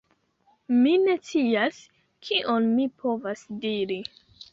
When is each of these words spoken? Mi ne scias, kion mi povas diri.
Mi 0.77 0.93
ne 1.01 1.15
scias, 1.27 1.77
kion 2.29 2.71
mi 2.79 2.87
povas 3.05 3.45
diri. 3.67 3.99